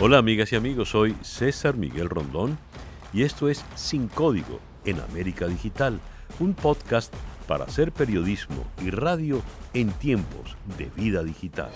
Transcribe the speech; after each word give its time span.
Hola 0.00 0.18
amigas 0.18 0.52
y 0.52 0.56
amigos, 0.56 0.90
soy 0.90 1.16
César 1.22 1.76
Miguel 1.76 2.08
Rondón 2.08 2.56
y 3.12 3.24
esto 3.24 3.48
es 3.48 3.64
Sin 3.74 4.06
Código 4.06 4.60
en 4.84 5.00
América 5.00 5.48
Digital, 5.48 5.98
un 6.38 6.54
podcast 6.54 7.12
para 7.48 7.64
hacer 7.64 7.90
periodismo 7.90 8.64
y 8.80 8.90
radio 8.90 9.42
en 9.74 9.90
tiempos 9.90 10.56
de 10.78 10.84
vida 10.94 11.24
digital. 11.24 11.72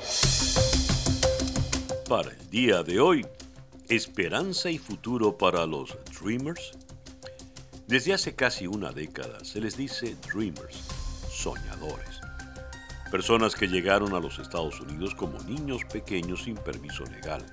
Para 2.09 2.31
el 2.31 2.49
día 2.49 2.85
de 2.85 3.01
hoy, 3.01 3.27
esperanza 3.89 4.71
y 4.71 4.79
futuro 4.79 5.37
para 5.37 5.67
los 5.67 5.99
Dreamers. 6.21 6.79
Desde 7.89 8.15
hace 8.15 8.37
casi 8.37 8.69
una 8.69 8.93
década 8.93 9.45
se 9.45 9.61
les 9.61 9.77
dice 9.77 10.15
Dreamers, 10.33 10.87
soñadores. 11.29 12.21
Personas 13.11 13.57
que 13.57 13.67
llegaron 13.67 14.15
a 14.15 14.21
los 14.21 14.39
Estados 14.39 14.81
Unidos 14.81 15.13
como 15.17 15.41
niños 15.41 15.83
pequeños 15.93 16.45
sin 16.45 16.55
permiso 16.55 17.03
legal 17.07 17.45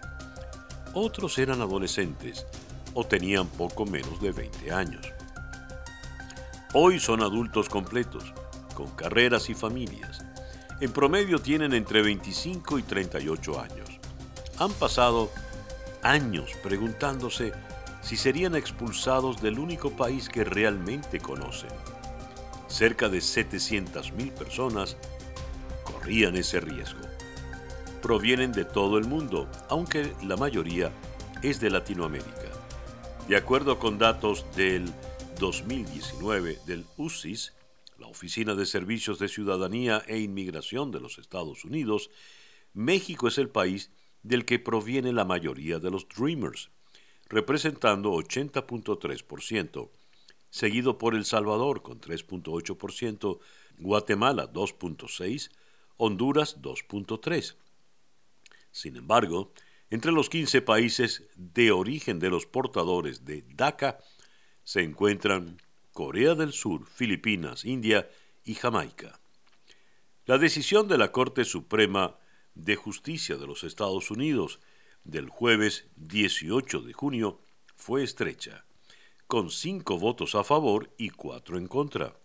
otros 0.94 1.38
eran 1.38 1.62
adolescentes 1.62 2.46
o 2.94 3.04
tenían 3.04 3.48
poco 3.48 3.86
menos 3.86 4.22
de 4.22 4.32
20 4.32 4.72
años. 4.72 5.06
Hoy 6.74 7.00
son 7.00 7.22
adultos 7.22 7.70
completos, 7.70 8.34
con 8.74 8.90
carreras 8.92 9.50
y 9.50 9.54
familias. 9.54 10.24
En 10.82 10.92
promedio 10.92 11.40
tienen 11.40 11.74
entre 11.74 12.02
25 12.02 12.80
y 12.80 12.84
38 12.84 13.60
años. 13.60 13.90
Han 14.58 14.72
pasado 14.74 15.32
años 16.04 16.52
preguntándose 16.64 17.54
si 18.02 18.16
serían 18.16 18.56
expulsados 18.56 19.42
del 19.42 19.60
único 19.60 19.92
país 19.92 20.30
que 20.30 20.44
realmente 20.44 21.20
conocen. 21.20 21.72
Cerca 22.68 23.10
de 23.10 23.18
700.000 23.18 24.32
personas 24.32 24.96
corrían 25.84 26.36
ese 26.38 26.60
riesgo 26.60 27.09
provienen 28.02 28.52
de 28.52 28.66
todo 28.66 28.98
el 28.98 29.06
mundo, 29.06 29.50
aunque 29.70 30.14
la 30.24 30.38
mayoría 30.38 30.92
es 31.42 31.60
de 31.60 31.70
Latinoamérica. 31.70 32.50
De 33.28 33.36
acuerdo 33.36 33.80
con 33.80 33.98
datos 33.98 34.46
del 34.56 34.92
2019 35.40 36.60
del 36.66 36.86
UCIS, 36.98 37.54
la 37.98 38.08
Oficina 38.08 38.56
de 38.56 38.66
Servicios 38.66 39.20
de 39.20 39.28
Ciudadanía 39.28 40.04
e 40.08 40.20
Inmigración 40.20 40.92
de 40.92 41.00
los 41.00 41.18
Estados 41.18 41.64
Unidos, 41.66 42.10
México 42.74 43.28
es 43.28 43.38
el 43.38 43.50
país 43.50 43.92
del 44.24 44.46
que 44.46 44.60
proviene 44.60 45.14
la 45.14 45.26
mayoría 45.26 45.80
de 45.80 45.92
los 45.92 46.08
Dreamers, 46.08 46.70
representando 47.30 48.12
80.3%, 48.14 49.90
seguido 50.50 50.98
por 50.98 51.16
El 51.16 51.26
Salvador 51.26 51.82
con 51.82 52.02
3.8%, 52.02 53.40
Guatemala 53.78 54.52
2.6%, 54.52 55.50
Honduras 55.98 56.62
2.3%. 56.62 57.56
Sin 58.80 58.96
embargo, 58.96 59.52
entre 59.90 60.14
los 60.14 60.30
15 60.30 60.62
países 60.62 61.28
de 61.36 61.74
origen 61.74 62.18
de 62.18 62.30
los 62.30 62.46
portadores 62.46 63.26
de 63.26 63.44
DACA 63.54 64.00
se 64.64 64.84
encuentran 64.84 65.62
Corea 65.92 66.34
del 66.34 66.54
Sur, 66.54 66.86
Filipinas, 66.86 67.66
India 67.66 68.10
y 68.46 68.56
Jamaica. 68.56 69.20
La 70.26 70.38
decisión 70.38 70.88
de 70.88 70.98
la 70.98 71.12
Corte 71.12 71.44
Suprema 71.44 72.16
de 72.56 72.78
Justicia 72.78 73.36
de 73.36 73.48
los 73.48 73.66
Estados 73.66 74.12
Unidos 74.12 74.62
del 75.04 75.28
jueves 75.28 75.88
18 75.98 76.80
de 76.80 76.94
junio 76.94 77.42
fue 77.76 78.02
estrecha, 78.02 78.64
con 79.28 79.52
cinco 79.52 80.00
votos 80.00 80.36
a 80.36 80.46
favor 80.46 80.90
y 80.98 81.10
cuatro 81.10 81.58
en 81.58 81.68
contra. 81.68 82.16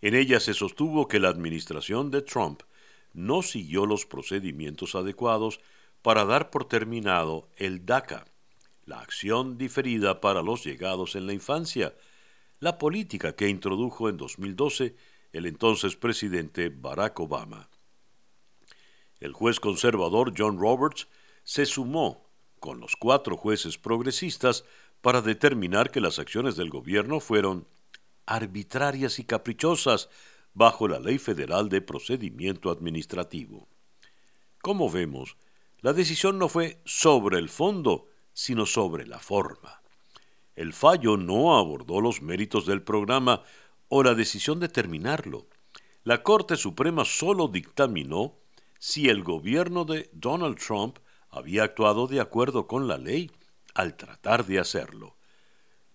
En 0.00 0.14
ella 0.14 0.38
se 0.38 0.54
sostuvo 0.54 1.08
que 1.08 1.18
la 1.18 1.30
administración 1.30 2.12
de 2.12 2.22
Trump 2.22 2.62
no 3.14 3.42
siguió 3.42 3.86
los 3.86 4.04
procedimientos 4.04 4.94
adecuados 4.94 5.60
para 6.02 6.26
dar 6.26 6.50
por 6.50 6.66
terminado 6.66 7.48
el 7.56 7.86
DACA, 7.86 8.26
la 8.84 9.00
acción 9.00 9.56
diferida 9.56 10.20
para 10.20 10.42
los 10.42 10.64
llegados 10.64 11.14
en 11.16 11.26
la 11.26 11.32
infancia, 11.32 11.94
la 12.60 12.76
política 12.76 13.34
que 13.34 13.48
introdujo 13.48 14.08
en 14.08 14.18
2012 14.18 14.94
el 15.32 15.46
entonces 15.46 15.96
presidente 15.96 16.68
Barack 16.68 17.18
Obama. 17.20 17.68
El 19.20 19.32
juez 19.32 19.58
conservador 19.58 20.34
John 20.36 20.58
Roberts 20.58 21.08
se 21.42 21.66
sumó 21.66 22.28
con 22.60 22.80
los 22.80 22.96
cuatro 22.96 23.36
jueces 23.36 23.78
progresistas 23.78 24.64
para 25.00 25.22
determinar 25.22 25.90
que 25.90 26.00
las 26.00 26.18
acciones 26.18 26.56
del 26.56 26.70
gobierno 26.70 27.20
fueron 27.20 27.66
arbitrarias 28.26 29.18
y 29.18 29.24
caprichosas 29.24 30.08
bajo 30.54 30.88
la 30.88 31.00
Ley 31.00 31.18
Federal 31.18 31.68
de 31.68 31.80
Procedimiento 31.82 32.70
Administrativo. 32.70 33.68
Como 34.62 34.88
vemos, 34.88 35.36
la 35.80 35.92
decisión 35.92 36.38
no 36.38 36.48
fue 36.48 36.80
sobre 36.84 37.38
el 37.38 37.48
fondo, 37.48 38.08
sino 38.32 38.64
sobre 38.64 39.06
la 39.06 39.18
forma. 39.18 39.82
El 40.56 40.72
fallo 40.72 41.16
no 41.16 41.58
abordó 41.58 42.00
los 42.00 42.22
méritos 42.22 42.64
del 42.64 42.82
programa 42.82 43.42
o 43.88 44.02
la 44.02 44.14
decisión 44.14 44.60
de 44.60 44.68
terminarlo. 44.68 45.46
La 46.04 46.22
Corte 46.22 46.56
Suprema 46.56 47.04
solo 47.04 47.48
dictaminó 47.48 48.38
si 48.78 49.08
el 49.08 49.22
gobierno 49.22 49.84
de 49.84 50.08
Donald 50.12 50.58
Trump 50.58 50.98
había 51.30 51.64
actuado 51.64 52.06
de 52.06 52.20
acuerdo 52.20 52.66
con 52.66 52.86
la 52.86 52.96
ley 52.96 53.30
al 53.74 53.96
tratar 53.96 54.46
de 54.46 54.60
hacerlo. 54.60 55.16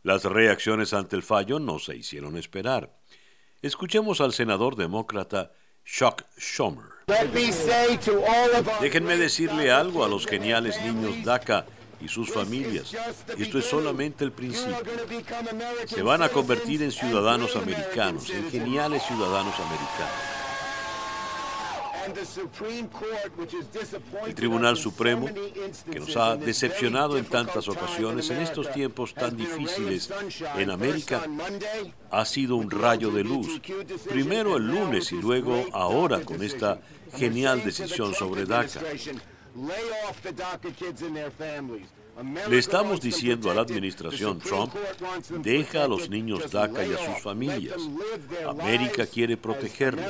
Las 0.04 0.24
reacciones 0.26 0.94
ante 0.94 1.16
el 1.16 1.24
fallo 1.24 1.60
no 1.60 1.80
se 1.80 1.96
hicieron 1.96 2.38
esperar. 2.38 3.00
Escuchemos 3.62 4.22
al 4.22 4.32
senador 4.32 4.78
demócrata 4.78 5.52
Chuck 5.84 6.24
Schumer. 6.38 6.86
Déjenme 8.80 9.18
decirle 9.18 9.72
algo 9.72 10.06
a 10.06 10.08
los 10.08 10.26
geniales 10.26 10.82
niños 10.82 11.24
DACA 11.26 11.66
y 12.00 12.08
sus 12.08 12.32
familias. 12.32 12.96
Esto 13.38 13.60
es 13.60 13.66
solamente 13.66 14.24
el 14.24 14.32
principio. 14.32 14.78
Se 15.88 16.02
van 16.02 16.22
a 16.22 16.30
convertir 16.30 16.84
en 16.84 16.92
ciudadanos 16.92 17.58
americanos, 17.58 18.30
en 18.30 18.50
geniales 18.50 19.04
ciudadanos 19.04 19.56
americanos. 19.56 20.39
El 24.26 24.36
Tribunal 24.36 24.78
Supremo, 24.78 25.28
que 25.92 26.00
nos 26.00 26.16
ha 26.18 26.36
decepcionado 26.36 27.18
en 27.18 27.26
tantas 27.26 27.68
ocasiones 27.68 28.30
en 28.30 28.40
estos 28.40 28.72
tiempos 28.72 29.14
tan 29.14 29.36
difíciles 29.36 30.10
en 30.58 30.70
América, 30.70 31.24
ha 32.12 32.26
sido 32.26 32.56
un 32.56 32.70
rayo 32.70 33.12
de 33.12 33.24
luz. 33.24 33.62
Primero 34.08 34.58
el 34.58 34.68
lunes 34.68 35.12
y 35.12 35.16
luego 35.16 35.66
ahora 35.74 36.22
con 36.22 36.44
esta 36.44 36.80
genial 37.16 37.64
decisión 37.64 38.14
sobre 38.14 38.46
DACA. 38.46 38.82
Le 42.50 42.58
estamos 42.58 43.00
diciendo 43.00 43.50
a 43.50 43.54
la 43.54 43.62
administración 43.62 44.40
Trump, 44.40 44.74
deja 45.42 45.84
a 45.84 45.88
los 45.88 46.10
niños 46.10 46.52
DACA 46.52 46.86
y 46.86 46.94
a 46.94 46.98
sus 46.98 47.24
familias. 47.24 47.78
América 48.48 49.06
quiere 49.06 49.38
protegerlos. 49.38 50.06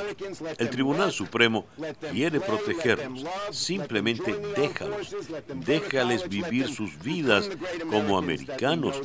El 0.58 0.70
Tribunal 0.70 1.12
Supremo 1.12 1.66
quiere 2.10 2.40
protegerlos. 2.40 3.24
Simplemente 3.50 4.34
déjalos. 4.56 5.14
Déjales 5.54 6.28
vivir 6.28 6.68
sus 6.68 6.98
vidas 7.00 7.48
como 7.88 8.18
americanos. 8.18 9.00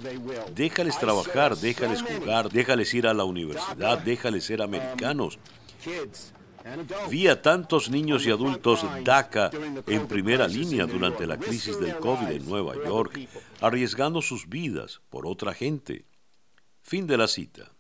Déjales 0.56 0.98
trabajar, 0.98 1.56
déjales 1.58 2.02
jugar, 2.02 2.50
déjales 2.50 2.94
ir 2.94 3.08
a 3.08 3.14
la 3.14 3.24
universidad, 3.24 4.00
déjales 4.00 4.46
ser 4.46 4.62
americanos. 4.62 5.38
Vi 7.10 7.28
a 7.28 7.42
tantos 7.42 7.90
niños 7.90 8.26
y 8.26 8.32
adultos 8.32 8.86
DACA 9.04 9.52
en 9.88 10.08
primera 10.08 10.48
línea 10.48 10.86
durante 10.86 11.28
la 11.28 11.38
crisis 11.38 11.80
del 11.80 11.98
COVID 11.98 12.28
en 12.30 12.46
Nueva 12.50 12.76
York, 12.76 13.20
arriesgando 13.62 14.22
sus 14.22 14.50
vidas 14.50 15.02
por 15.10 15.28
otra 15.28 15.54
gente. 15.54 16.06
Fin 16.82 17.06
de 17.06 17.18
la 17.18 17.28
cita. 17.28 17.72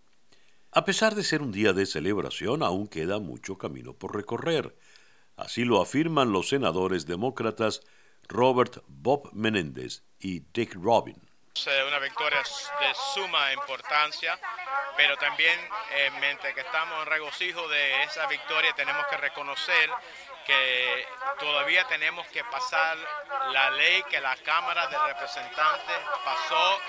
A 0.71 0.85
pesar 0.85 1.15
de 1.15 1.23
ser 1.23 1.41
un 1.41 1.51
día 1.51 1.73
de 1.73 1.85
celebración, 1.85 2.61
aún 2.61 2.87
queda 2.87 3.19
mucho 3.19 3.57
camino 3.57 3.93
por 3.93 4.15
recorrer. 4.15 4.75
Así 5.35 5.65
lo 5.65 5.81
afirman 5.81 6.31
los 6.31 6.49
senadores 6.49 7.05
demócratas 7.05 7.81
Robert 8.27 8.83
Bob 8.87 9.29
Menéndez 9.33 10.03
y 10.19 10.41
Dick 10.53 10.75
Robin. 10.75 11.17
Una 11.87 11.99
victoria 11.99 12.39
de 12.39 12.95
suma 13.13 13.53
importancia 13.53 14.37
pero 14.97 15.17
también 15.17 15.57
eh, 15.91 16.11
mientras 16.19 16.53
que 16.53 16.61
estamos 16.61 17.01
en 17.01 17.05
regocijo 17.07 17.67
de 17.69 18.03
esa 18.03 18.25
victoria 18.27 18.73
tenemos 18.73 19.05
que 19.07 19.17
reconocer 19.17 19.89
que 20.45 21.07
todavía 21.39 21.85
tenemos 21.87 22.27
que 22.27 22.43
pasar 22.45 22.97
la 23.51 23.71
ley 23.71 24.03
que 24.03 24.21
la 24.21 24.35
Cámara 24.37 24.87
de 24.87 24.97
Representantes 24.97 25.97
pasó, 26.23 26.79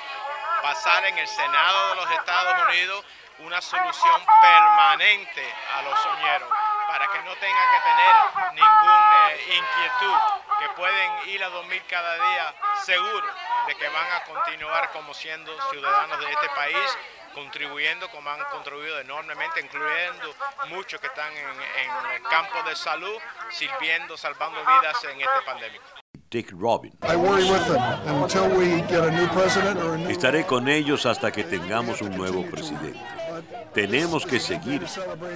pasar 0.63 1.07
en 1.07 1.19
el 1.19 1.29
Senado 1.29 1.91
de 1.91 1.95
los 1.97 2.11
Estados 2.11 2.63
Unidos 2.69 3.05
una 3.39 3.61
solución 3.61 4.23
permanente 4.41 5.55
a 5.75 5.83
los 5.83 5.99
soñeros 6.01 6.51
para 6.89 7.07
que 7.09 7.19
no 7.23 7.35
tengan 7.37 7.67
que 7.71 7.81
tener 7.81 8.55
ninguna 8.55 9.06
eh, 9.31 9.56
inquietud, 9.56 10.19
que 10.58 10.69
pueden 10.76 11.28
ir 11.28 11.44
a 11.44 11.49
dormir 11.50 11.82
cada 11.88 12.14
día 12.14 12.55
seguros 12.84 13.31
de 13.67 13.75
que 13.75 13.88
van 13.88 14.12
a 14.12 14.25
continuar 14.25 14.90
como 14.93 15.12
siendo 15.14 15.52
ciudadanos 15.70 16.19
de 16.20 16.31
este 16.31 16.49
país 16.50 16.99
contribuyendo 17.37 18.08
como 18.11 18.31
han 18.31 18.40
contribuido 18.50 18.99
enormemente, 18.99 19.61
incluyendo 19.61 20.34
muchos 20.70 20.99
que 20.99 21.06
están 21.06 21.31
en, 21.37 22.14
el 22.14 22.23
campo 22.23 22.67
de 22.67 22.75
salud, 22.75 23.19
sirviendo, 23.50 24.17
salvando 24.17 24.58
vidas 24.61 25.05
en 25.05 25.20
esta 25.20 25.44
pandemia. 25.44 25.81
Stick 26.26 26.50
Robin. 26.52 26.93
Estaré 30.08 30.46
con 30.46 30.67
ellos 30.67 31.05
hasta 31.05 31.31
que 31.31 31.44
tengamos 31.44 32.00
un 32.00 32.17
nuevo 32.17 32.43
presidente. 32.50 32.99
Tenemos 33.75 34.25
que 34.25 34.40
seguir, 34.40 34.87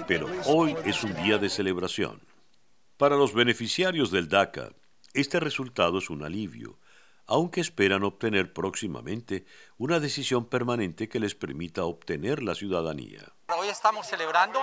pero 0.08 0.26
hoy 0.46 0.75
es 0.84 1.02
un 1.04 1.14
día 1.22 1.36
de 1.36 1.50
celebración. 1.50 2.20
Para 3.00 3.17
los 3.17 3.32
beneficiarios 3.32 4.11
del 4.11 4.29
DACA, 4.29 4.73
este 5.14 5.41
resultado 5.41 6.00
es 6.00 6.11
un 6.11 6.23
alivio, 6.23 6.79
aunque 7.26 7.62
esperan 7.62 8.05
obtener 8.05 8.52
próximamente 8.52 9.47
una 9.79 10.00
decisión 10.00 10.44
permanente 10.44 11.08
que 11.08 11.19
les 11.19 11.35
permita 11.35 11.85
obtener 11.85 12.43
la 12.43 12.55
ciudadanía. 12.55 13.23
Hoy 13.56 13.69
estamos 13.69 14.06
celebrando, 14.06 14.62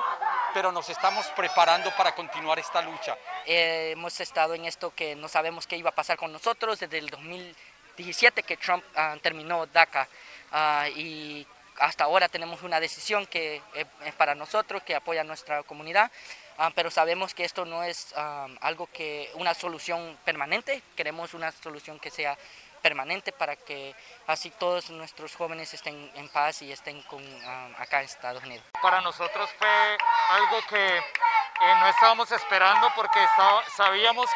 pero 0.54 0.72
nos 0.72 0.88
estamos 0.88 1.26
preparando 1.36 1.90
para 1.98 2.14
continuar 2.14 2.60
esta 2.60 2.84
lucha. 2.84 3.18
Eh, 3.48 3.94
hemos 3.94 4.20
estado 4.20 4.54
en 4.54 4.66
esto 4.66 4.94
que 4.94 5.16
no 5.16 5.28
sabemos 5.28 5.66
qué 5.66 5.76
iba 5.76 5.90
a 5.90 5.96
pasar 5.96 6.16
con 6.16 6.32
nosotros 6.32 6.80
desde 6.80 7.00
el 7.00 7.10
2017 7.10 8.44
que 8.44 8.58
Trump 8.58 8.84
ah, 8.96 9.16
terminó 9.20 9.66
DACA 9.66 10.08
ah, 10.52 10.88
y 10.96 11.44
hasta 11.80 12.04
ahora 12.04 12.30
tenemos 12.30 12.62
una 12.62 12.80
decisión 12.80 13.26
que 13.26 13.64
es 14.06 14.14
para 14.14 14.36
nosotros, 14.36 14.84
que 14.84 14.94
apoya 14.94 15.22
a 15.22 15.24
nuestra 15.24 15.64
comunidad. 15.64 16.12
Ah, 16.58 16.72
pero 16.74 16.90
sabemos 16.90 17.34
que 17.34 17.46
esto 17.46 17.66
no 17.66 17.84
es 17.84 18.14
algo 18.62 18.88
que 18.88 19.30
una 19.36 19.54
solución 19.54 20.18
permanente, 20.26 20.82
queremos 20.96 21.34
una 21.34 21.52
solución 21.52 22.00
que 22.00 22.10
sea 22.10 22.38
permanente 22.82 23.32
para 23.32 23.56
que 23.56 23.96
así 24.28 24.50
todos 24.52 24.90
nuestros 24.90 25.36
jóvenes 25.36 25.74
estén 25.74 26.12
en 26.16 26.30
paz 26.30 26.62
y 26.62 26.72
estén 26.72 27.02
con, 27.04 27.22
acá 27.78 28.00
en 28.00 28.06
Estados 28.06 28.44
Unidos. 28.44 28.66
Para 28.82 29.02
nosotros 29.02 29.50
fue 29.58 29.98
algo 30.30 30.58
que 30.70 30.98
eh, 30.98 31.76
no 31.80 31.88
estábamos 31.88 32.32
esperando 32.32 32.88
porque 32.96 33.20
sabíamos 33.76 34.30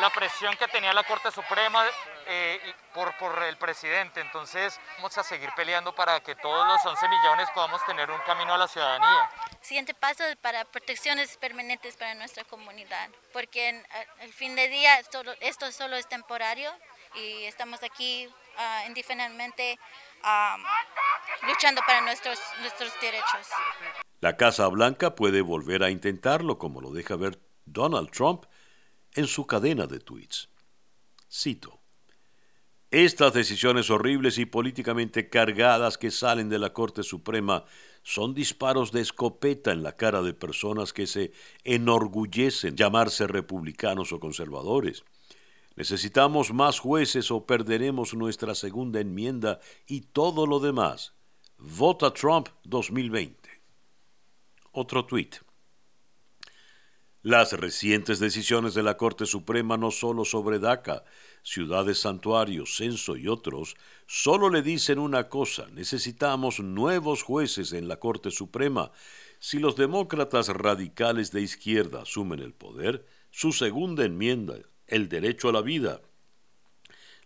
la 0.00 0.10
presión 0.10 0.56
que 0.56 0.68
tenía 0.68 0.92
la 0.92 1.04
Corte 1.04 1.30
Suprema 1.30 1.84
eh, 2.26 2.74
por, 2.94 3.16
por 3.18 3.42
el 3.42 3.56
presidente. 3.56 4.20
Entonces 4.20 4.78
vamos 4.96 5.16
a 5.18 5.22
seguir 5.22 5.50
peleando 5.54 5.94
para 5.94 6.20
que 6.20 6.34
todos 6.36 6.66
los 6.66 6.84
11 6.84 7.08
millones 7.08 7.48
podamos 7.54 7.84
tener 7.84 8.10
un 8.10 8.20
camino 8.20 8.54
a 8.54 8.58
la 8.58 8.68
ciudadanía. 8.68 9.30
Siguiente 9.62 9.94
paso 9.94 10.24
para 10.40 10.64
protecciones 10.64 11.36
permanentes 11.36 11.96
para 11.96 12.14
nuestra 12.14 12.42
comunidad, 12.44 13.08
porque 13.32 13.82
al 14.20 14.32
fin 14.32 14.56
de 14.56 14.68
día 14.68 14.98
esto, 14.98 15.22
esto 15.40 15.70
solo 15.70 15.96
es 15.96 16.08
temporario 16.08 16.70
y 17.14 17.44
estamos 17.44 17.82
aquí 17.82 18.26
uh, 18.26 18.88
indiferentemente 18.88 19.78
luchando 21.46 21.80
para 21.86 22.00
nuestros, 22.00 22.38
nuestros 22.60 22.92
derechos. 23.00 23.46
La 24.20 24.36
Casa 24.36 24.66
Blanca 24.68 25.14
puede 25.14 25.40
volver 25.40 25.82
a 25.82 25.90
intentarlo, 25.90 26.58
como 26.58 26.80
lo 26.80 26.90
deja 26.92 27.16
ver 27.16 27.40
Donald 27.64 28.10
Trump 28.10 28.44
en 29.14 29.26
su 29.26 29.46
cadena 29.46 29.86
de 29.86 30.00
tweets. 30.00 30.48
Cito. 31.30 31.80
Estas 32.90 33.32
decisiones 33.32 33.90
horribles 33.90 34.38
y 34.38 34.44
políticamente 34.44 35.30
cargadas 35.30 35.96
que 35.96 36.10
salen 36.10 36.48
de 36.50 36.58
la 36.58 36.72
Corte 36.72 37.02
Suprema 37.02 37.64
son 38.02 38.34
disparos 38.34 38.92
de 38.92 39.00
escopeta 39.00 39.72
en 39.72 39.82
la 39.82 39.96
cara 39.96 40.22
de 40.22 40.34
personas 40.34 40.92
que 40.92 41.06
se 41.06 41.32
enorgullecen 41.64 42.76
llamarse 42.76 43.26
republicanos 43.26 44.12
o 44.12 44.20
conservadores. 44.20 45.04
Necesitamos 45.76 46.52
más 46.52 46.80
jueces 46.80 47.30
o 47.30 47.46
perderemos 47.46 48.14
nuestra 48.14 48.54
segunda 48.54 49.00
enmienda 49.00 49.60
y 49.86 50.02
todo 50.02 50.46
lo 50.46 50.60
demás. 50.60 51.14
Vota 51.58 52.12
Trump 52.12 52.48
2020. 52.64 53.48
Otro 54.72 55.04
tuit. 55.06 55.36
Las 57.24 57.52
recientes 57.52 58.18
decisiones 58.18 58.74
de 58.74 58.82
la 58.82 58.96
Corte 58.96 59.26
Suprema 59.26 59.76
no 59.76 59.92
solo 59.92 60.24
sobre 60.24 60.58
DACA, 60.58 61.04
ciudades 61.44 62.00
santuarios, 62.00 62.74
censo 62.76 63.16
y 63.16 63.28
otros, 63.28 63.76
solo 64.08 64.50
le 64.50 64.60
dicen 64.60 64.98
una 64.98 65.28
cosa, 65.28 65.68
necesitamos 65.70 66.58
nuevos 66.58 67.22
jueces 67.22 67.74
en 67.74 67.86
la 67.86 68.00
Corte 68.00 68.32
Suprema. 68.32 68.90
Si 69.38 69.60
los 69.60 69.76
demócratas 69.76 70.48
radicales 70.48 71.30
de 71.30 71.42
izquierda 71.42 72.02
asumen 72.02 72.40
el 72.40 72.54
poder, 72.54 73.06
su 73.30 73.52
segunda 73.52 74.04
enmienda, 74.04 74.56
el 74.88 75.08
derecho 75.08 75.50
a 75.50 75.52
la 75.52 75.62
vida, 75.62 76.00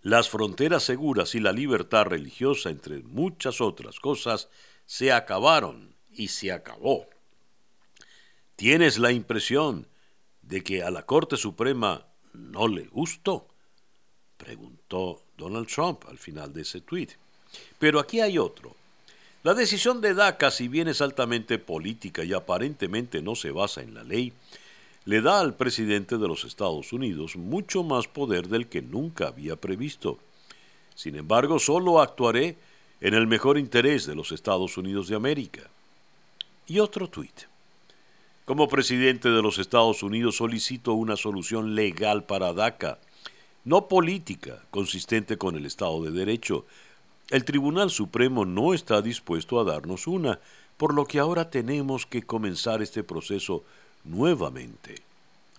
las 0.02 0.28
fronteras 0.28 0.82
seguras 0.82 1.34
y 1.34 1.40
la 1.40 1.52
libertad 1.52 2.04
religiosa, 2.04 2.68
entre 2.68 2.98
muchas 2.98 3.62
otras 3.62 3.98
cosas, 3.98 4.50
se 4.84 5.10
acabaron 5.10 5.96
y 6.10 6.28
se 6.28 6.52
acabó. 6.52 7.08
¿Tienes 8.56 8.98
la 8.98 9.12
impresión 9.12 9.86
de 10.40 10.62
que 10.62 10.82
a 10.82 10.90
la 10.90 11.04
Corte 11.04 11.36
Suprema 11.36 12.06
no 12.32 12.68
le 12.68 12.86
gustó? 12.86 13.46
Preguntó 14.38 15.22
Donald 15.36 15.68
Trump 15.68 16.04
al 16.08 16.16
final 16.16 16.54
de 16.54 16.62
ese 16.62 16.80
tuit. 16.80 17.12
Pero 17.78 18.00
aquí 18.00 18.20
hay 18.20 18.38
otro. 18.38 18.74
La 19.42 19.52
decisión 19.52 20.00
de 20.00 20.14
DACA, 20.14 20.50
si 20.50 20.68
bien 20.68 20.88
es 20.88 21.02
altamente 21.02 21.58
política 21.58 22.24
y 22.24 22.32
aparentemente 22.32 23.20
no 23.20 23.34
se 23.34 23.50
basa 23.50 23.82
en 23.82 23.94
la 23.94 24.02
ley, 24.02 24.32
le 25.04 25.20
da 25.20 25.38
al 25.38 25.54
presidente 25.54 26.16
de 26.16 26.26
los 26.26 26.44
Estados 26.44 26.92
Unidos 26.92 27.36
mucho 27.36 27.84
más 27.84 28.08
poder 28.08 28.48
del 28.48 28.68
que 28.68 28.82
nunca 28.82 29.28
había 29.28 29.56
previsto. 29.56 30.18
Sin 30.94 31.14
embargo, 31.14 31.58
solo 31.58 32.00
actuaré 32.00 32.56
en 33.00 33.14
el 33.14 33.26
mejor 33.26 33.58
interés 33.58 34.06
de 34.06 34.16
los 34.16 34.32
Estados 34.32 34.78
Unidos 34.78 35.08
de 35.08 35.14
América. 35.14 35.68
Y 36.66 36.80
otro 36.80 37.08
tuit. 37.08 37.42
Como 38.46 38.68
presidente 38.68 39.28
de 39.28 39.42
los 39.42 39.58
Estados 39.58 40.04
Unidos 40.04 40.36
solicito 40.36 40.92
una 40.92 41.16
solución 41.16 41.74
legal 41.74 42.22
para 42.22 42.52
DACA, 42.52 43.00
no 43.64 43.88
política, 43.88 44.62
consistente 44.70 45.36
con 45.36 45.56
el 45.56 45.66
Estado 45.66 46.00
de 46.04 46.12
Derecho. 46.12 46.64
El 47.30 47.44
Tribunal 47.44 47.90
Supremo 47.90 48.44
no 48.44 48.72
está 48.72 49.02
dispuesto 49.02 49.58
a 49.58 49.64
darnos 49.64 50.06
una, 50.06 50.38
por 50.76 50.94
lo 50.94 51.06
que 51.06 51.18
ahora 51.18 51.50
tenemos 51.50 52.06
que 52.06 52.22
comenzar 52.22 52.82
este 52.82 53.02
proceso 53.02 53.64
nuevamente. 54.04 55.02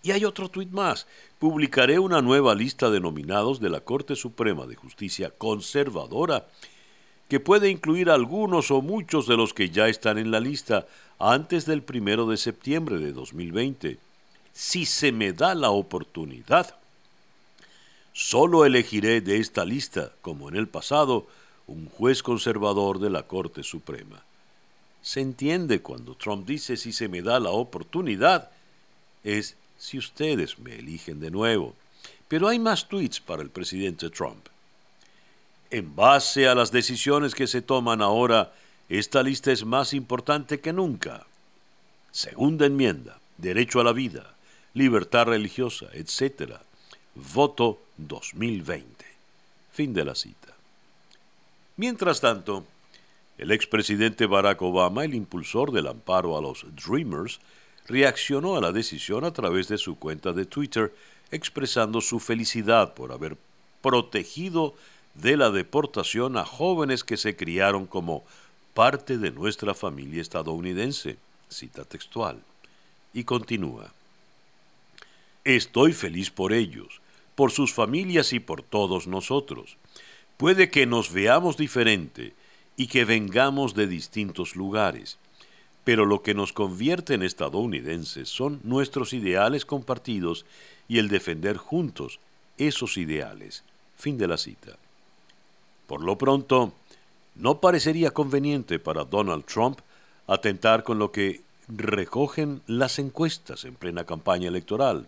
Y 0.01 0.11
hay 0.11 0.23
otro 0.23 0.47
tuit 0.47 0.71
más. 0.71 1.07
Publicaré 1.39 1.99
una 1.99 2.21
nueva 2.21 2.55
lista 2.55 2.89
de 2.89 3.01
nominados 3.01 3.59
de 3.59 3.69
la 3.69 3.81
Corte 3.81 4.15
Suprema 4.15 4.65
de 4.65 4.75
Justicia 4.75 5.33
conservadora 5.37 6.47
que 7.27 7.39
puede 7.39 7.69
incluir 7.69 8.09
algunos 8.09 8.71
o 8.71 8.81
muchos 8.81 9.27
de 9.27 9.35
los 9.35 9.53
que 9.53 9.69
ya 9.69 9.87
están 9.87 10.17
en 10.17 10.31
la 10.31 10.39
lista 10.39 10.87
antes 11.19 11.65
del 11.65 11.81
primero 11.81 12.27
de 12.27 12.37
septiembre 12.37 12.99
de 12.99 13.11
2020, 13.11 13.97
si 14.53 14.85
se 14.85 15.11
me 15.11 15.33
da 15.33 15.55
la 15.55 15.71
oportunidad. 15.71 16.75
Solo 18.13 18.65
elegiré 18.65 19.21
de 19.21 19.37
esta 19.37 19.65
lista, 19.65 20.11
como 20.21 20.49
en 20.49 20.55
el 20.55 20.67
pasado, 20.67 21.27
un 21.67 21.89
juez 21.89 22.23
conservador 22.23 22.99
de 22.99 23.09
la 23.09 23.23
Corte 23.23 23.63
Suprema. 23.63 24.23
Se 25.01 25.21
entiende 25.21 25.81
cuando 25.81 26.15
Trump 26.15 26.47
dice 26.47 26.77
si 26.77 26.93
se 26.93 27.07
me 27.07 27.21
da 27.21 27.39
la 27.39 27.51
oportunidad, 27.51 28.49
es 29.23 29.55
si 29.77 29.97
ustedes 29.97 30.59
me 30.59 30.75
eligen 30.75 31.19
de 31.19 31.29
nuevo. 31.29 31.75
Pero 32.27 32.47
hay 32.47 32.59
más 32.59 32.87
tweets 32.87 33.19
para 33.19 33.41
el 33.41 33.49
presidente 33.49 34.09
Trump. 34.09 34.47
En 35.69 35.95
base 35.95 36.47
a 36.47 36.55
las 36.55 36.71
decisiones 36.71 37.35
que 37.35 37.47
se 37.47 37.61
toman 37.61 38.01
ahora, 38.01 38.53
esta 38.87 39.21
lista 39.21 39.51
es 39.51 39.65
más 39.65 39.93
importante 39.93 40.61
que 40.61 40.71
nunca. 40.71 41.25
Segunda 42.11 42.65
enmienda, 42.65 43.19
derecho 43.37 43.81
a 43.81 43.83
la 43.83 43.91
vida, 43.91 44.33
libertad 44.73 45.25
religiosa, 45.25 45.87
etc. 45.93 46.53
Voto 47.15 47.81
2020. 47.97 49.05
Fin 49.73 49.93
de 49.93 50.05
la 50.05 50.15
cita. 50.15 50.53
Mientras 51.75 52.21
tanto, 52.21 52.65
el 53.37 53.51
expresidente 53.51 54.25
Barack 54.25 54.61
Obama, 54.61 55.03
el 55.03 55.13
impulsor 55.13 55.71
del 55.71 55.87
amparo 55.87 56.37
a 56.37 56.41
los 56.41 56.65
Dreamers, 56.75 57.39
reaccionó 57.87 58.55
a 58.55 58.61
la 58.61 58.71
decisión 58.71 59.25
a 59.25 59.31
través 59.31 59.67
de 59.67 59.77
su 59.77 59.99
cuenta 59.99 60.31
de 60.31 60.45
Twitter, 60.45 60.93
expresando 61.29 61.99
su 61.99 62.19
felicidad 62.19 62.93
por 62.93 63.11
haber 63.11 63.37
protegido 63.81 64.73
de 65.21 65.35
la 65.35 65.49
deportación 65.49 66.37
a 66.37 66.45
jóvenes 66.45 67.03
que 67.03 67.17
se 67.17 67.35
criaron 67.35 67.87
como 67.87 68.23
parte 68.73 69.17
de 69.17 69.31
nuestra 69.31 69.73
familia 69.73 70.21
estadounidense, 70.21 71.17
cita 71.49 71.83
textual, 71.83 72.39
y 73.13 73.23
continúa. 73.23 73.91
Estoy 75.43 75.93
feliz 75.93 76.29
por 76.29 76.53
ellos, 76.53 77.01
por 77.33 77.51
sus 77.51 77.73
familias 77.73 78.33
y 78.33 78.39
por 78.39 78.61
todos 78.61 79.07
nosotros. 79.07 79.77
Puede 80.37 80.69
que 80.69 80.85
nos 80.85 81.11
veamos 81.11 81.57
diferente 81.57 82.33
y 82.75 82.87
que 82.87 83.05
vengamos 83.05 83.73
de 83.73 83.87
distintos 83.87 84.55
lugares, 84.55 85.17
pero 85.83 86.05
lo 86.05 86.21
que 86.21 86.35
nos 86.35 86.53
convierte 86.53 87.15
en 87.15 87.23
estadounidenses 87.23 88.29
son 88.29 88.59
nuestros 88.63 89.13
ideales 89.13 89.65
compartidos 89.65 90.45
y 90.87 90.99
el 90.99 91.07
defender 91.07 91.57
juntos 91.57 92.19
esos 92.59 92.97
ideales. 92.97 93.63
Fin 93.95 94.19
de 94.19 94.27
la 94.27 94.37
cita. 94.37 94.77
Por 95.87 96.03
lo 96.03 96.17
pronto, 96.17 96.73
no 97.35 97.59
parecería 97.59 98.11
conveniente 98.11 98.77
para 98.77 99.05
Donald 99.05 99.45
Trump 99.45 99.79
atentar 100.27 100.83
con 100.83 100.99
lo 100.99 101.11
que 101.11 101.41
recogen 101.67 102.61
las 102.67 102.99
encuestas 102.99 103.65
en 103.65 103.75
plena 103.75 104.03
campaña 104.03 104.47
electoral. 104.47 105.07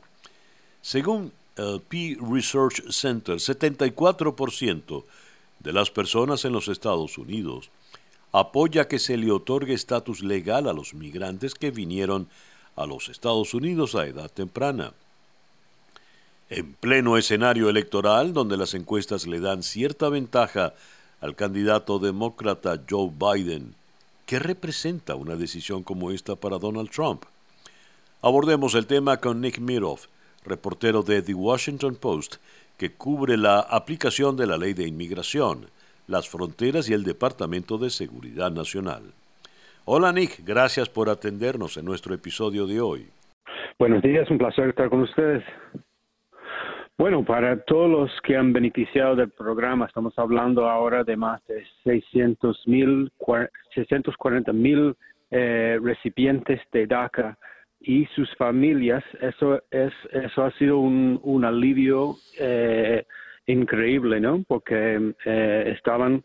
Según 0.81 1.31
el 1.55 1.81
Pew 1.81 2.33
Research 2.33 2.89
Center, 2.91 3.35
74% 3.35 5.03
de 5.59 5.73
las 5.73 5.91
personas 5.91 6.45
en 6.45 6.53
los 6.53 6.67
Estados 6.69 7.17
Unidos 7.17 7.69
apoya 8.31 8.87
que 8.87 8.99
se 8.99 9.17
le 9.17 9.31
otorgue 9.31 9.73
estatus 9.73 10.21
legal 10.21 10.67
a 10.67 10.73
los 10.73 10.93
migrantes 10.93 11.55
que 11.55 11.71
vinieron 11.71 12.29
a 12.75 12.85
los 12.85 13.09
Estados 13.09 13.53
Unidos 13.53 13.95
a 13.95 14.05
edad 14.05 14.31
temprana. 14.31 14.93
En 16.49 16.73
pleno 16.73 17.15
escenario 17.15 17.69
electoral, 17.69 18.33
donde 18.33 18.57
las 18.57 18.73
encuestas 18.73 19.27
le 19.27 19.39
dan 19.39 19.61
cierta 19.61 20.09
ventaja 20.09 20.73
al 21.21 21.35
candidato 21.35 21.99
demócrata 21.99 22.81
Joe 22.89 23.11
Biden, 23.11 23.75
¿qué 24.25 24.39
representa 24.39 25.13
una 25.13 25.35
decisión 25.35 25.83
como 25.83 26.09
esta 26.09 26.35
para 26.35 26.57
Donald 26.57 26.89
Trump? 26.89 27.21
Abordemos 28.23 28.73
el 28.73 28.87
tema 28.87 29.17
con 29.17 29.41
Nick 29.41 29.59
Miroff, 29.59 30.07
reportero 30.43 31.03
de 31.03 31.21
The 31.21 31.35
Washington 31.35 31.95
Post, 31.95 32.37
que 32.79 32.93
cubre 32.93 33.37
la 33.37 33.59
aplicación 33.59 34.35
de 34.35 34.47
la 34.47 34.57
ley 34.57 34.73
de 34.73 34.87
inmigración, 34.87 35.67
las 36.07 36.27
fronteras 36.29 36.89
y 36.89 36.93
el 36.93 37.03
Departamento 37.03 37.77
de 37.77 37.91
Seguridad 37.91 38.49
Nacional. 38.49 39.03
Hola 39.85 40.11
Nick, 40.11 40.43
gracias 40.43 40.89
por 40.89 41.09
atendernos 41.09 41.77
en 41.77 41.85
nuestro 41.85 42.15
episodio 42.15 42.65
de 42.65 42.81
hoy. 42.81 43.07
Buenos 43.77 44.01
días, 44.01 44.27
un 44.31 44.39
placer 44.39 44.69
estar 44.69 44.89
con 44.89 45.01
ustedes. 45.01 45.43
Bueno, 46.99 47.23
para 47.23 47.57
todos 47.61 47.89
los 47.89 48.21
que 48.23 48.35
han 48.35 48.51
beneficiado 48.51 49.15
del 49.15 49.29
programa, 49.29 49.85
estamos 49.85 50.19
hablando 50.19 50.67
ahora 50.67 51.05
de 51.05 51.15
más 51.15 51.41
de 51.47 51.63
600 51.85 52.67
mil, 52.67 53.09
640 53.73 54.51
mil 54.51 54.93
eh, 55.31 55.79
recipientes 55.81 56.59
de 56.73 56.87
DACA 56.87 57.37
y 57.79 58.05
sus 58.07 58.29
familias, 58.35 59.01
eso 59.21 59.63
es 59.71 59.93
eso 60.11 60.43
ha 60.43 60.51
sido 60.57 60.79
un, 60.79 61.45
alivio 61.45 62.15
eh, 62.37 63.05
increíble, 63.45 64.19
¿no? 64.19 64.43
Porque 64.45 65.13
eh, 65.23 65.73
estaban 65.73 66.21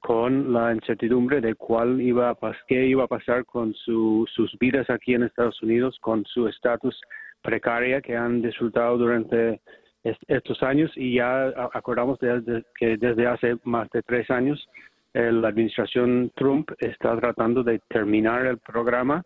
con 0.00 0.52
la 0.52 0.74
incertidumbre 0.74 1.40
de 1.40 1.54
cuál 1.54 2.00
iba 2.00 2.30
a 2.30 2.36
qué 2.66 2.86
iba 2.86 3.04
a 3.04 3.06
pasar 3.06 3.44
con 3.44 3.72
su, 3.72 4.28
sus 4.34 4.52
vidas 4.58 4.90
aquí 4.90 5.14
en 5.14 5.22
Estados 5.22 5.62
Unidos, 5.62 5.96
con 6.00 6.24
su 6.24 6.48
estatus 6.48 7.00
precaria 7.40 8.00
que 8.00 8.16
han 8.16 8.42
disfrutado 8.42 8.98
durante 8.98 9.60
estos 10.02 10.62
años 10.62 10.90
y 10.96 11.16
ya 11.16 11.48
acordamos 11.72 12.18
de, 12.20 12.64
que 12.78 12.96
desde 12.96 13.26
hace 13.26 13.56
más 13.64 13.90
de 13.90 14.02
tres 14.02 14.30
años 14.30 14.68
eh, 15.14 15.32
la 15.32 15.48
administración 15.48 16.30
Trump 16.34 16.70
está 16.78 17.18
tratando 17.18 17.62
de 17.62 17.80
terminar 17.88 18.46
el 18.46 18.58
programa 18.58 19.22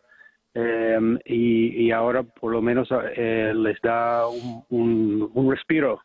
Em, 0.55 1.19
y, 1.25 1.91
ahora 1.93 2.23
por 2.23 2.53
lo 2.53 2.61
menos 2.61 2.89
eh, 3.17 3.53
les 3.55 3.81
da 3.81 4.27
un, 4.29 5.31
un, 5.33 5.51
respiro. 5.51 6.01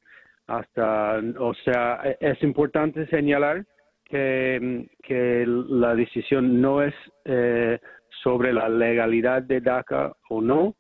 Hasta, 0.47 1.19
o 1.39 1.53
sea, 1.65 2.00
e, 2.05 2.17
es 2.21 2.41
importante 2.43 3.05
señalar 3.07 3.65
que, 4.05 4.88
que 5.03 5.43
la 5.45 5.95
decisión 5.95 6.62
no 6.62 6.81
es 6.81 6.93
eh, 7.25 7.79
sobre 8.24 8.53
la 8.53 8.69
legalidad 8.69 9.41
de 9.41 9.59
DACA 9.59 10.13
o 10.29 10.41
no, 10.41 10.75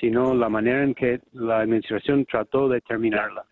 sino 0.00 0.34
la 0.34 0.48
manera 0.48 0.82
en 0.82 0.94
que 0.94 1.20
la 1.32 1.60
administración 1.60 2.24
trató 2.26 2.68
de 2.68 2.80
terminarla. 2.80 3.44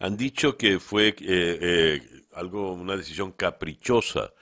Han 0.00 0.16
dicho 0.16 0.56
que 0.56 0.78
fue 0.78 1.14
eh, 1.20 2.00
algo, 2.32 2.72
una 2.72 2.96
decisión 2.96 3.32
caprichosa 3.32 4.32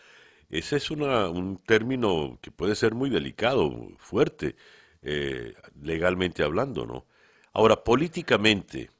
ese 0.49 0.77
es 0.77 0.91
un 0.91 1.61
término 1.67 2.39
que 2.41 2.51
puede 2.51 2.75
ser 2.75 2.95
muy 2.95 3.11
delicado, 3.11 3.71
fuerte, 3.99 4.55
eh, 5.03 5.55
legalmente 5.83 6.45
hablando, 6.45 6.87
¿no? 6.87 7.07
Ahora, 7.53 7.77
políticamente, 7.77 8.91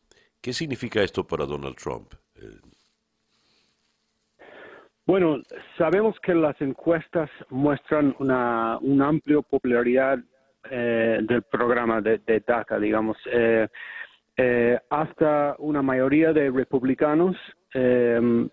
¿qué 0.41 0.53
significa 0.53 1.03
esto 1.03 1.25
para 1.25 1.47
Donald 1.47 1.77
Trump? 1.77 2.15
Eh, 2.37 2.59
bueno, 5.07 5.41
sabemos 5.79 6.19
que 6.21 6.35
las 6.35 6.61
encuestas 6.61 7.31
muestran 7.49 8.17
una, 8.19 8.79
una 8.81 9.09
amplia 9.09 9.41
popularidad 9.43 10.19
eh, 10.71 11.19
del 11.23 11.43
programa 11.43 12.01
de, 12.01 12.21
DACA, 12.47 12.79
digamos. 12.79 13.17
hasta 14.91 15.57
una 15.59 15.83
mayoría 15.83 16.33
de 16.33 16.51
republicanos 16.51 17.37
Em, 17.79 18.49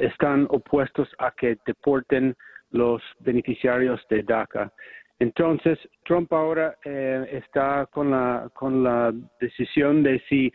están 0.00 0.46
opuestos 0.50 1.08
a 1.18 1.32
que 1.32 1.58
deporten 1.66 2.36
los 2.70 3.02
beneficiarios 3.18 4.00
de 4.08 4.22
DACA. 4.22 4.72
Entonces, 5.18 5.76
Trump 6.04 6.32
ahora 6.32 6.76
eh, 6.84 7.40
está 7.42 7.88
con 7.90 8.12
la, 8.12 8.48
con 8.54 8.84
la 8.84 9.12
decisión 9.40 10.04
de 10.04 10.22
si 10.28 10.52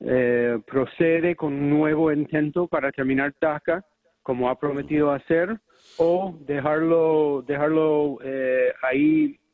eh, 0.00 0.58
procede 0.66 1.36
con 1.36 1.52
un 1.52 1.68
nuevo 1.68 2.10
intento 2.10 2.66
para 2.66 2.90
terminar 2.92 3.34
DACA, 3.38 3.84
como 4.22 4.48
ha 4.48 4.58
prometido 4.58 5.12
hacer, 5.12 5.58
o 5.98 6.34
dejarlo, 6.46 7.44
dejarlo 7.46 8.18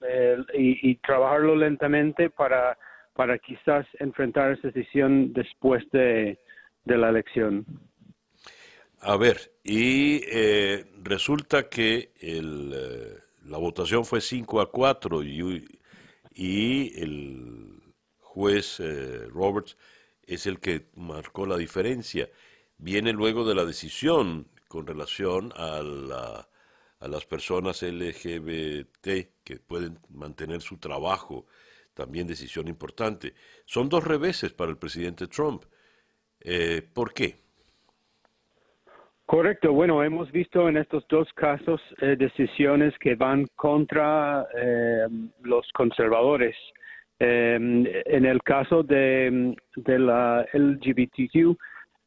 eh, 0.09 0.37
y, 0.54 0.90
y, 0.90 0.94
trabajarlo 0.97 1.56
lentamente 1.56 2.30
para, 2.30 2.78
para 3.14 3.38
quizás 3.38 3.87
enfrentar 3.99 4.52
esa 4.52 4.68
decisión 4.68 5.32
después 5.32 5.82
de, 5.90 6.38
de 6.85 6.97
la 6.99 7.11
elección. 7.11 7.66
A 9.00 9.16
ver, 9.16 9.52
y 9.64 10.23
eh, 10.30 10.85
resulta 11.02 11.68
que 11.68 12.12
el, 12.21 12.73
eh, 12.73 13.18
la 13.47 13.59
votación 13.59 14.04
fue 14.04 14.21
5 14.21 14.61
a 14.61 14.71
4 14.71 15.25
y, 15.25 15.64
y 16.35 17.02
el 17.02 17.82
juez 18.21 18.78
eh, 18.78 19.26
Roberts 19.28 19.76
es 20.25 20.47
el 20.47 20.61
que 20.61 20.87
marcó 20.94 21.47
la 21.47 21.56
diferencia. 21.56 22.28
Viene 22.78 23.12
luego 23.12 23.44
de 23.44 23.56
la 23.56 23.64
decisión 23.64 24.47
con 24.68 24.87
relación 24.87 25.52
a, 25.56 25.82
la, 25.82 26.49
a 27.02 27.09
las 27.09 27.26
personas 27.26 27.82
LGBT 27.82 29.06
que 29.44 29.56
pueden 29.66 29.99
mantener 30.09 30.61
su 30.61 30.78
trabajo, 30.78 31.47
también 31.94 32.26
decisión 32.26 32.68
importante. 32.68 33.35
Son 33.66 33.88
dos 33.88 34.04
reveses 34.04 34.52
para 34.52 34.71
el 34.71 34.78
presidente 34.78 35.26
Trump. 35.26 35.64
¿Por 36.94 37.12
qué? 37.12 37.42
Correcto. 39.32 39.73
Bueno, 39.73 40.02
hemos 40.02 40.30
visto 40.30 40.68
en 40.68 40.76
estos 40.76 41.06
dos 41.09 41.26
casos 41.32 41.80
eh, 42.02 42.16
decisiones 42.18 42.92
que 42.99 43.14
van 43.14 43.47
contra 43.56 44.47
eh, 44.54 45.06
los 45.42 45.66
conservadores. 45.73 46.54
Em, 47.18 47.87
en 47.87 48.26
el 48.26 48.42
caso 48.42 48.82
de, 48.82 49.56
de 49.76 49.99
la 49.99 50.47
LGBTQ, 50.52 51.56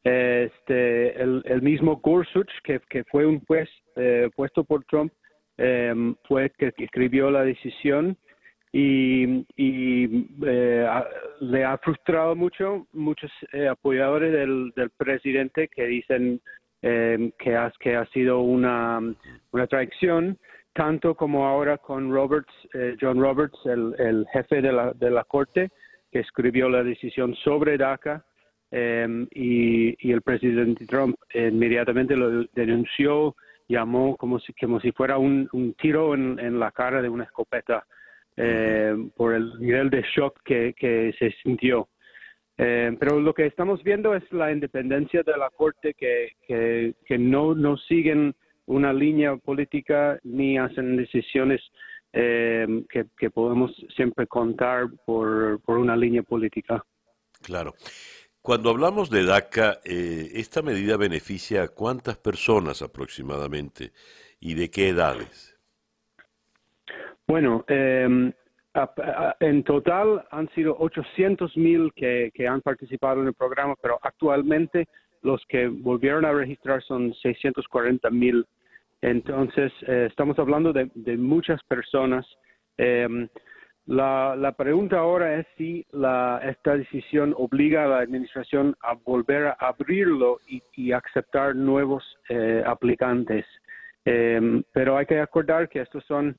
este, 0.05 1.19
el, 1.19 1.62
mismo 1.63 1.97
Gorsuch, 1.97 2.51
que, 2.63 2.79
que, 2.89 3.03
fue 3.05 3.25
un 3.25 3.39
juez 3.45 3.67
eh, 3.95 4.29
puesto 4.35 4.63
por 4.63 4.85
Trump, 4.85 5.12
em, 5.57 6.15
fue 6.27 6.51
que 6.51 6.71
escribió 6.77 7.31
la 7.31 7.43
decisión 7.43 8.15
y, 8.71 9.45
y 9.55 10.27
le 11.39 11.63
ha 11.63 11.77
frustrado 11.79 12.35
mucho 12.35 12.85
muchos 12.93 13.31
apoyadores 13.69 14.31
del, 14.31 14.91
presidente 14.97 15.69
que 15.69 15.88
dicen 15.88 16.39
eh, 16.83 17.31
que, 17.39 17.55
ha, 17.55 17.74
que 17.79 17.95
ha 17.95 18.05
sido 18.07 18.41
una, 18.41 19.00
una 19.51 19.67
traición, 19.67 20.38
tanto 20.74 21.15
como 21.15 21.47
ahora 21.47 21.79
con 21.79 22.12
Roberts, 22.12 22.53
eh, 22.75 22.95
John 23.01 23.19
Roberts, 23.19 23.57
el, 23.65 23.95
el 23.97 24.27
jefe 24.31 24.62
de 24.62 24.71
la, 24.71 24.93
de 24.93 25.09
la 25.09 25.24
Corte, 25.24 25.71
que 26.12 26.19
escribió 26.19 26.69
la 26.69 26.83
decisión 26.83 27.33
sobre 27.43 27.79
DACA, 27.79 28.24
eh, 28.77 29.08
y, 29.32 30.12
el 30.12 30.22
presidente 30.22 30.86
Trump 30.86 31.15
inmediatamente 31.34 32.17
lo 32.17 32.44
denunció, 32.53 33.38
llamó 33.70 34.17
como 34.17 34.38
si, 34.39 34.51
como 34.51 34.82
si 34.82 34.91
fuera 34.91 35.17
un, 35.17 35.48
tiro 35.79 36.13
en, 36.13 36.60
la 36.60 36.72
cara 36.72 37.01
de 37.01 37.08
una 37.08 37.24
escopeta 37.24 37.86
eh, 38.36 38.94
por 39.15 39.34
el 39.34 39.58
nivel 39.62 39.89
de 39.89 40.03
shock 40.13 40.41
que, 40.44 41.15
se 41.17 41.32
sintió. 41.41 41.88
Eh, 42.58 42.94
pero 43.00 43.22
lo 43.22 43.34
que 43.34 43.46
estamos 43.46 43.82
viendo 43.82 44.13
es 44.13 44.29
la 44.34 44.51
independencia 44.51 45.24
de 45.24 45.38
la 45.38 45.50
Corte 45.51 45.94
que, 45.94 46.34
que, 46.46 47.17
no, 47.17 47.55
no 47.55 47.77
siguen 47.77 48.36
una 48.65 48.91
línea 48.91 49.38
política 49.38 50.20
ni 50.24 50.58
hacen 50.58 50.98
decisiones 50.98 51.62
que, 52.12 53.05
que, 53.17 53.29
podemos 53.29 53.72
siempre 53.96 54.27
contar 54.27 54.88
por, 55.05 55.62
por, 55.62 55.77
una 55.77 55.96
línea 55.96 56.24
política. 56.24 56.84
Claro. 57.41 57.74
Cuando 58.45 58.69
hablamos 58.69 59.09
de 59.09 59.25
DACA, 59.25 59.79
eh, 59.83 60.33
¿esta 60.35 60.61
medida 60.61 60.97
beneficia 60.97 61.63
a 61.63 61.67
cuántas 61.67 62.15
personas 62.17 62.83
aproximadamente 62.83 63.91
y 64.39 64.53
de 64.53 64.69
qué 64.69 64.89
edades? 64.89 65.59
Bueno, 67.25 67.65
eh, 67.67 68.31
en 69.39 69.63
total 69.63 70.27
han 70.29 70.47
sido 70.53 70.77
800 70.77 71.57
mil 71.57 71.91
que, 71.95 72.31
han 72.47 72.61
participado 72.61 73.23
en 73.23 73.29
el 73.29 73.33
programa, 73.33 73.73
pero 73.81 73.97
actualmente 74.03 74.87
los 75.23 75.43
que 75.49 75.67
volvieron 75.67 76.23
a 76.23 76.31
registrar 76.31 76.83
son 76.83 77.15
640 77.15 78.11
mil. 78.11 78.45
Entonces, 79.01 79.73
eh, 79.87 80.05
estamos 80.07 80.37
hablando 80.37 80.71
de, 80.71 81.17
muchas 81.17 81.63
personas. 81.63 82.27
Em, 83.88 83.96
La, 83.98 84.36
la 84.36 84.51
pregunta 84.51 84.98
ahora 84.98 85.36
es 85.36 85.46
si 85.58 85.86
la, 85.92 86.42
esta 86.44 86.75
decisión 86.75 87.34
obliga 87.38 87.84
a 87.84 87.88
la 87.88 88.00
administración 88.00 88.75
a 88.82 88.94
volver 88.94 89.48
a 89.48 89.58
abrirlo 89.60 90.39
y, 90.48 90.62
y 90.74 90.92
aceptar 90.92 91.56
nuevos 91.56 92.04
eh, 92.30 92.63
aplicantes. 92.65 93.46
Eh, 94.06 94.63
pero 94.72 94.98
hay 94.98 95.06
que 95.06 95.20
acordar 95.20 95.70
que 95.70 95.82
estos 95.82 96.04
son 96.06 96.38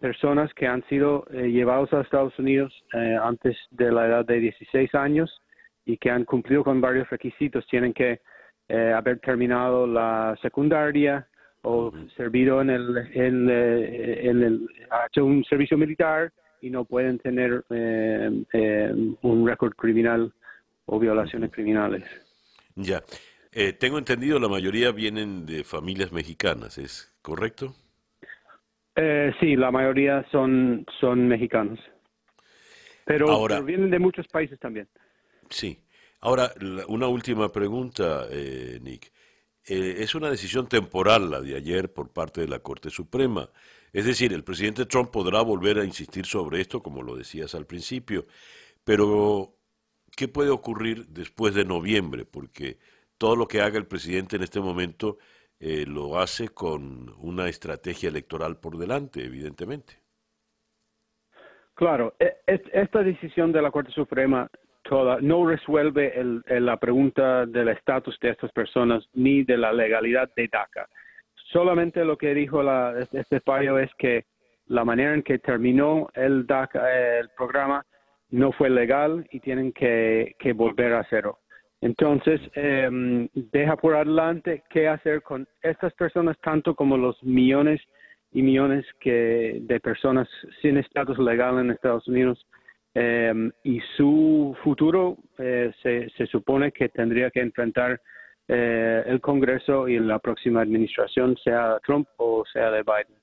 personas 0.00 0.52
que 0.54 0.66
han 0.66 0.82
sido 0.88 1.26
eh, 1.30 1.48
llevados 1.50 1.92
a 1.92 2.00
Estados 2.00 2.38
Unidos 2.38 2.72
eh, 2.94 3.16
antes 3.22 3.56
de 3.70 3.92
la 3.92 4.06
edad 4.06 4.24
de 4.24 4.40
16 4.40 4.94
años 4.94 5.42
y 5.84 5.96
que 5.96 6.10
han 6.10 6.24
cumplido 6.24 6.64
con 6.64 6.80
varios 6.80 7.08
requisitos. 7.10 7.66
Tienen 7.68 7.92
que 7.92 8.20
eh, 8.68 8.92
haber 8.92 9.18
terminado 9.20 9.86
la 9.86 10.36
secundaria 10.40 11.26
o 11.62 11.92
servido 12.16 12.60
en 12.62 12.70
el, 12.70 12.96
en, 13.14 13.48
eh, 13.50 14.28
en 14.28 14.42
el, 14.42 14.68
hecho 15.06 15.24
un 15.24 15.44
servicio 15.44 15.76
militar 15.76 16.32
y 16.60 16.70
no 16.70 16.84
pueden 16.84 17.18
tener 17.18 17.64
eh, 17.70 18.44
eh, 18.52 18.92
un 19.22 19.46
récord 19.46 19.74
criminal 19.74 20.32
o 20.86 20.98
violaciones 20.98 21.50
criminales. 21.52 22.04
Ya. 22.74 23.02
Eh, 23.52 23.72
tengo 23.72 23.98
entendido 23.98 24.38
la 24.38 24.48
mayoría 24.48 24.92
vienen 24.92 25.44
de 25.46 25.64
familias 25.64 26.12
mexicanas, 26.12 26.78
¿es 26.78 27.12
correcto? 27.22 27.74
Eh, 28.96 29.32
sí, 29.40 29.56
la 29.56 29.70
mayoría 29.70 30.26
son, 30.30 30.84
son 31.00 31.26
mexicanos. 31.26 31.78
Pero, 33.04 33.30
Ahora- 33.30 33.56
pero 33.56 33.66
vienen 33.66 33.90
de 33.90 33.98
muchos 33.98 34.26
países 34.28 34.58
también. 34.58 34.88
Sí. 35.48 35.78
Ahora, 36.20 36.52
la- 36.60 36.86
una 36.86 37.08
última 37.08 37.50
pregunta, 37.50 38.26
eh, 38.30 38.78
Nick. 38.82 39.10
Eh, 39.66 39.96
es 39.98 40.14
una 40.14 40.30
decisión 40.30 40.68
temporal 40.68 41.30
la 41.30 41.40
de 41.40 41.56
ayer 41.56 41.92
por 41.92 42.12
parte 42.12 42.40
de 42.40 42.48
la 42.48 42.58
Corte 42.60 42.90
Suprema. 42.90 43.48
Es 43.92 44.04
decir, 44.06 44.32
el 44.32 44.44
presidente 44.44 44.86
Trump 44.86 45.10
podrá 45.10 45.42
volver 45.42 45.78
a 45.78 45.84
insistir 45.84 46.24
sobre 46.26 46.60
esto, 46.60 46.82
como 46.82 47.02
lo 47.02 47.16
decías 47.16 47.54
al 47.54 47.66
principio, 47.66 48.26
pero 48.84 49.54
¿qué 50.16 50.28
puede 50.28 50.50
ocurrir 50.50 51.06
después 51.08 51.54
de 51.54 51.64
noviembre? 51.64 52.24
Porque 52.24 52.78
todo 53.18 53.36
lo 53.36 53.46
que 53.46 53.60
haga 53.60 53.78
el 53.78 53.86
presidente 53.86 54.36
en 54.36 54.42
este 54.42 54.60
momento 54.60 55.18
eh, 55.58 55.84
lo 55.86 56.18
hace 56.18 56.48
con 56.48 57.14
una 57.18 57.48
estrategia 57.48 58.08
electoral 58.08 58.58
por 58.58 58.78
delante, 58.78 59.22
evidentemente. 59.24 60.00
Claro, 61.74 62.14
e- 62.18 62.36
es- 62.46 62.62
esta 62.72 63.02
decisión 63.02 63.52
de 63.52 63.60
la 63.62 63.70
Corte 63.70 63.92
Suprema 63.92 64.48
toda 64.82 65.20
no 65.20 65.46
resuelve 65.46 66.18
el- 66.18 66.42
el- 66.46 66.64
la 66.66 66.78
pregunta 66.78 67.44
del 67.46 67.68
estatus 67.68 68.18
de 68.20 68.30
estas 68.30 68.50
personas 68.52 69.06
ni 69.12 69.44
de 69.44 69.56
la 69.58 69.72
legalidad 69.72 70.30
de 70.34 70.48
DACA. 70.48 70.88
Solamente 71.52 72.04
lo 72.04 72.16
que 72.16 72.34
dijo 72.34 72.62
la, 72.62 72.94
este- 73.00 73.20
este 73.20 73.40
fallo 73.40 73.78
es 73.78 73.90
que 73.98 74.24
la 74.66 74.84
manera 74.84 75.14
en 75.14 75.22
que 75.22 75.38
terminó 75.38 76.08
el 76.14 76.46
DACA, 76.46 77.18
el 77.18 77.28
programa, 77.36 77.84
no 78.30 78.52
fue 78.52 78.70
legal 78.70 79.26
y 79.32 79.40
tienen 79.40 79.72
que, 79.72 80.36
que 80.38 80.52
volver 80.52 80.92
a 80.92 81.00
hacerlo. 81.00 81.38
Entonces, 81.80 82.40
em, 82.54 83.28
deja 83.34 83.74
por 83.76 83.96
adelante 83.96 84.62
qué 84.70 84.86
hacer 84.86 85.22
con 85.22 85.46
estas 85.62 85.92
personas, 85.94 86.36
tanto 86.40 86.74
como 86.74 86.96
los 86.96 87.20
millones 87.24 87.80
y 88.32 88.42
millones 88.42 88.84
que, 89.00 89.58
de 89.62 89.80
personas 89.80 90.28
sin 90.62 90.76
estatus 90.76 91.18
legal 91.18 91.58
en 91.58 91.70
Estados 91.70 92.06
Unidos. 92.06 92.46
em, 92.94 93.52
y 93.62 93.80
su 93.96 94.56
futuro 94.64 95.16
eh, 95.38 95.72
se, 95.80 96.08
se 96.16 96.26
supone 96.26 96.72
que 96.72 96.88
tendría 96.88 97.30
que 97.30 97.38
enfrentar 97.40 98.00
eh, 98.48 99.02
el 99.06 99.20
Congreso 99.20 99.88
y 99.88 99.98
la 99.98 100.18
próxima 100.18 100.62
administración, 100.62 101.36
sea 101.42 101.78
Trump 101.84 102.08
o 102.16 102.44
sea 102.52 102.70
de 102.70 102.82
Biden. 102.82 103.18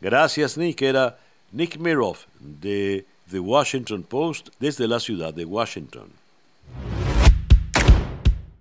Gracias, 0.00 0.58
Nick. 0.58 0.82
Era 0.82 1.18
Nick 1.52 1.78
Miroff 1.78 2.26
de 2.40 3.06
The 3.30 3.38
Washington 3.38 4.02
Post 4.02 4.48
desde 4.58 4.86
la 4.88 5.00
ciudad 5.00 5.32
de 5.32 5.44
Washington. 5.44 6.08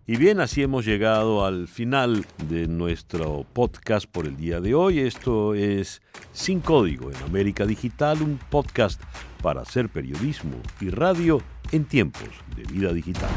Y 0.05 0.17
bien, 0.17 0.41
así 0.41 0.61
hemos 0.61 0.85
llegado 0.85 1.45
al 1.45 1.69
final 1.69 2.25
de 2.49 2.67
nuestro 2.67 3.45
podcast 3.53 4.05
por 4.05 4.25
el 4.25 4.35
día 4.35 4.59
de 4.59 4.75
hoy. 4.75 4.99
Esto 4.99 5.55
es 5.55 6.01
Sin 6.33 6.59
Código 6.59 7.09
en 7.09 7.15
América 7.23 7.65
Digital, 7.65 8.21
un 8.21 8.37
podcast 8.49 9.01
para 9.41 9.61
hacer 9.61 9.87
periodismo 9.87 10.57
y 10.81 10.89
radio 10.89 11.41
en 11.71 11.85
tiempos 11.85 12.29
de 12.55 12.63
vida 12.63 12.91
digital. 12.91 13.29